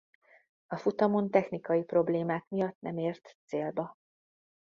[0.67, 3.97] A futamon technikai problémák miatt nem ért célba.